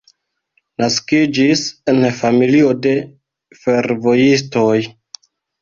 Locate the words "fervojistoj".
3.63-4.77